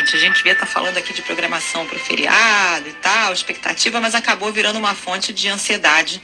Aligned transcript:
A 0.00 0.04
gente 0.04 0.36
devia 0.36 0.52
estar 0.52 0.66
falando 0.66 0.96
aqui 0.96 1.12
de 1.12 1.22
programação 1.22 1.84
para 1.84 1.96
o 1.96 1.98
feriado 1.98 2.88
e 2.88 2.92
tal, 2.92 3.32
expectativa, 3.32 4.00
mas 4.00 4.14
acabou 4.14 4.52
virando 4.52 4.78
uma 4.78 4.94
fonte 4.94 5.32
de 5.32 5.48
ansiedade 5.48 6.22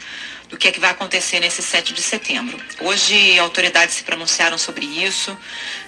do 0.48 0.56
que 0.56 0.68
é 0.68 0.72
que 0.72 0.78
vai 0.78 0.90
acontecer 0.90 1.40
nesse 1.40 1.60
7 1.62 1.92
de 1.92 2.00
setembro. 2.00 2.56
Hoje, 2.80 3.38
autoridades 3.38 3.96
se 3.96 4.04
pronunciaram 4.04 4.56
sobre 4.56 4.86
isso, 4.86 5.36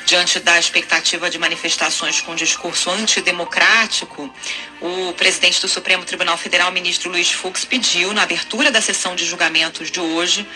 diante 0.04 0.41
da 0.41 0.59
expectativa 0.59 1.30
de 1.30 1.38
manifestações 1.38 2.21
com 2.21 2.35
discurso 2.35 2.91
antidemocrático. 2.91 4.32
O 4.80 5.12
presidente 5.12 5.61
do 5.61 5.68
Supremo 5.68 6.05
Tribunal 6.05 6.37
Federal, 6.37 6.73
ministro 6.73 7.11
Luiz 7.11 7.30
Fux, 7.30 7.64
pediu, 7.64 8.12
na 8.12 8.23
abertura 8.23 8.71
da 8.71 8.80
sessão 8.80 9.14
de 9.14 9.25
julgamentos 9.25 9.91
de 9.91 10.00
hoje, 10.00 10.46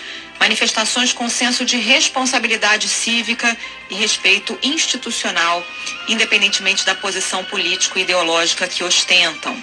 manifestações 0.40 1.12
com 1.12 1.28
senso 1.28 1.64
de 1.64 1.76
responsabilidade 1.76 2.88
cívica 2.88 3.56
e 3.90 3.94
respeito 3.94 4.58
institucional, 4.62 5.62
independentemente 6.08 6.84
da 6.84 6.94
posição 6.94 7.19
político-ideológica 7.44 8.66
que 8.66 8.82
ostentam. 8.82 9.62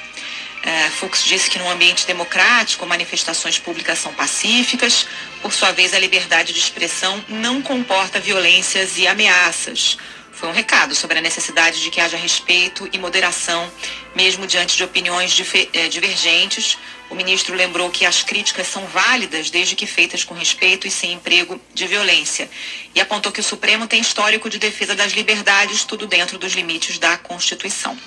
É, 0.64 0.90
Fux 0.90 1.24
disse 1.24 1.50
que 1.50 1.60
num 1.60 1.70
ambiente 1.70 2.06
democrático, 2.06 2.86
manifestações 2.86 3.58
públicas 3.58 4.00
são 4.00 4.14
pacíficas, 4.14 5.08
por 5.42 5.54
sua 5.54 5.72
vez, 5.72 5.94
a 5.94 6.00
liberdade 6.00 6.52
de 6.52 6.60
expressão 6.60 7.24
não 7.30 7.62
comporta 7.62 8.20
violências 8.20 8.98
e 8.98 9.08
ameaças. 9.08 9.98
Foi 10.38 10.48
um 10.50 10.52
recado 10.52 10.94
sobre 10.94 11.18
a 11.18 11.22
necessidade 11.22 11.82
de 11.82 11.90
que 11.90 12.00
haja 12.00 12.16
respeito 12.16 12.88
e 12.94 13.00
moderação, 13.00 13.72
mesmo 14.16 14.46
diante 14.46 14.78
de 14.78 14.84
opiniões 14.84 15.36
é, 15.74 15.88
divergentes. 15.88 16.78
O 17.10 17.16
ministro 17.16 17.56
lembrou 17.56 17.90
que 17.90 18.06
as 18.06 18.22
críticas 18.22 18.68
são 18.68 18.86
válidas 18.86 19.50
desde 19.50 19.76
que 19.76 19.88
feitas 19.88 20.24
com 20.24 20.36
respeito 20.36 20.86
e 20.86 20.92
sem 20.92 21.14
emprego 21.14 21.60
de 21.74 21.88
violência. 21.88 22.48
E 22.94 23.02
apontou 23.02 23.32
que 23.32 23.40
o 23.40 23.44
Supremo 23.44 23.88
tem 23.88 24.00
histórico 24.00 24.48
de 24.48 24.60
defesa 24.60 24.94
das 24.94 25.14
liberdades, 25.14 25.84
tudo 25.84 26.06
dentro 26.06 26.38
dos 26.38 26.54
limites 26.54 27.00
da 27.00 27.18
Constituição. 27.18 27.98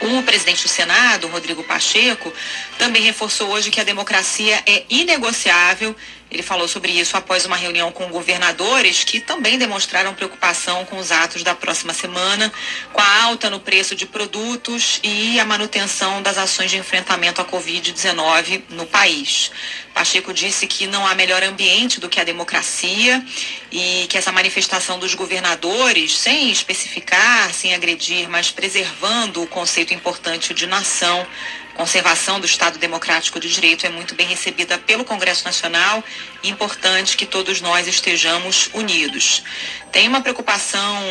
O 0.00 0.20
presidente 0.24 0.64
do 0.64 0.68
Senado, 0.68 1.28
Rodrigo 1.28 1.62
Pacheco, 1.62 2.32
também 2.76 3.02
reforçou 3.02 3.50
hoje 3.50 3.70
que 3.70 3.80
a 3.80 3.84
democracia 3.84 4.60
é 4.66 4.82
inegociável. 4.90 5.94
Ele 6.32 6.42
falou 6.42 6.66
sobre 6.66 6.90
isso 6.92 7.14
após 7.14 7.44
uma 7.44 7.56
reunião 7.56 7.92
com 7.92 8.08
governadores 8.08 9.04
que 9.04 9.20
também 9.20 9.58
demonstraram 9.58 10.14
preocupação 10.14 10.82
com 10.86 10.96
os 10.96 11.12
atos 11.12 11.42
da 11.42 11.54
próxima 11.54 11.92
semana, 11.92 12.50
com 12.90 13.02
a 13.02 13.22
alta 13.24 13.50
no 13.50 13.60
preço 13.60 13.94
de 13.94 14.06
produtos 14.06 14.98
e 15.02 15.38
a 15.38 15.44
manutenção 15.44 16.22
das 16.22 16.38
ações 16.38 16.70
de 16.70 16.78
enfrentamento 16.78 17.42
à 17.42 17.44
Covid-19 17.44 18.62
no 18.70 18.86
país. 18.86 19.50
Pacheco 19.92 20.32
disse 20.32 20.66
que 20.66 20.86
não 20.86 21.06
há 21.06 21.14
melhor 21.14 21.42
ambiente 21.42 22.00
do 22.00 22.08
que 22.08 22.18
a 22.18 22.24
democracia 22.24 23.22
e 23.70 24.06
que 24.08 24.16
essa 24.16 24.32
manifestação 24.32 24.98
dos 24.98 25.14
governadores, 25.14 26.16
sem 26.16 26.50
especificar, 26.50 27.52
sem 27.52 27.74
agredir, 27.74 28.26
mas 28.30 28.50
preservando 28.50 29.42
o 29.42 29.46
conceito 29.46 29.92
importante 29.92 30.54
de 30.54 30.66
nação, 30.66 31.26
conservação 31.74 32.38
do 32.38 32.46
Estado 32.46 32.78
Democrático 32.78 33.40
de 33.40 33.48
Direito, 33.48 33.86
é 33.86 33.88
muito 33.88 34.14
bem 34.14 34.26
recebida 34.26 34.78
pelo 34.78 35.04
Congresso 35.04 35.44
Nacional 35.44 36.02
e 36.42 36.48
importante 36.48 37.16
que 37.16 37.26
todos 37.26 37.60
nós 37.60 37.86
estejamos 37.86 38.70
unidos. 38.72 39.42
Tem 39.90 40.08
uma 40.08 40.20
preocupação 40.20 41.02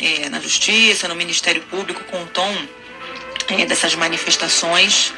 é, 0.00 0.28
na 0.28 0.40
Justiça, 0.40 1.08
no 1.08 1.14
Ministério 1.14 1.62
Público, 1.62 2.04
com 2.04 2.22
o 2.22 2.26
tom 2.26 2.54
é, 3.48 3.64
dessas 3.64 3.94
manifestações. 3.94 5.12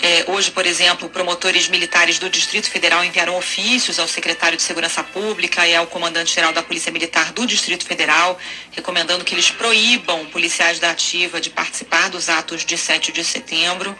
É, 0.00 0.24
hoje, 0.26 0.50
por 0.50 0.66
exemplo, 0.66 1.08
promotores 1.08 1.68
militares 1.68 2.18
do 2.18 2.28
Distrito 2.28 2.68
Federal 2.68 3.04
enviaram 3.04 3.36
ofícios 3.36 4.00
ao 4.00 4.08
secretário 4.08 4.56
de 4.56 4.62
Segurança 4.62 5.02
Pública 5.04 5.66
e 5.66 5.76
ao 5.76 5.86
comandante-geral 5.86 6.52
da 6.52 6.60
Polícia 6.60 6.90
Militar 6.90 7.32
do 7.32 7.46
Distrito 7.46 7.86
Federal, 7.86 8.36
recomendando 8.72 9.24
que 9.24 9.32
eles 9.32 9.50
proíbam 9.52 10.26
policiais 10.26 10.80
da 10.80 10.90
ativa 10.90 11.40
de 11.40 11.50
participar 11.50 12.10
dos 12.10 12.28
atos 12.28 12.64
de 12.64 12.76
7 12.76 13.12
de 13.12 13.22
setembro. 13.22 13.96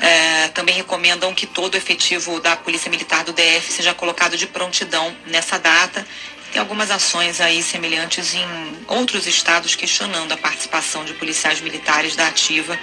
É, 0.00 0.48
também 0.48 0.76
recomendam 0.76 1.34
que 1.34 1.46
todo 1.46 1.74
o 1.74 1.76
efetivo 1.76 2.38
da 2.38 2.54
Polícia 2.54 2.88
Militar 2.88 3.24
do 3.24 3.32
DF 3.32 3.72
seja 3.72 3.92
colocado 3.92 4.36
de 4.36 4.46
prontidão 4.46 5.12
nessa 5.26 5.58
data 5.58 6.06
tem 6.52 6.60
algumas 6.60 6.90
ações 6.90 7.40
aí 7.40 7.62
semelhantes 7.62 8.34
em 8.34 8.46
outros 8.86 9.26
estados 9.26 9.74
questionando 9.74 10.32
a 10.32 10.36
participação 10.36 11.02
de 11.04 11.14
policiais 11.14 11.60
militares 11.62 12.14
da 12.14 12.26
ativa 12.26 12.78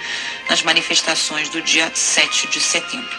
nas 0.48 0.62
manifestações 0.62 1.48
do 1.48 1.62
dia 1.62 1.90
7 1.94 2.48
de 2.48 2.60
setembro. 2.60 3.16